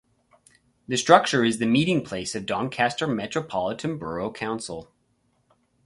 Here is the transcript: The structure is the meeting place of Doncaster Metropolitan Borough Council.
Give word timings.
The 0.87 0.97
structure 0.97 1.43
is 1.43 1.59
the 1.59 1.67
meeting 1.67 2.03
place 2.03 2.33
of 2.33 2.47
Doncaster 2.47 3.05
Metropolitan 3.05 3.99
Borough 3.99 4.31
Council. 4.31 4.89